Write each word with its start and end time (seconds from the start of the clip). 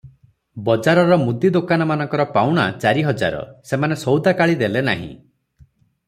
ବଜାରର 0.67 1.17
ମୁଦି 1.23 1.51
ଦୋକାନମାନଙ୍କର 1.57 2.25
ପାଉଣା 2.37 2.65
ଚାରିହଜାର, 2.85 3.41
ସେମାନେ 3.73 3.99
ସଉଦାକାଳି 4.05 4.57
ଦେଲେ 4.63 4.83
ନାହିଁ। 4.89 5.11